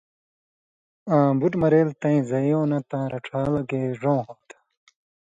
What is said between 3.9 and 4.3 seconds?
ڙؤں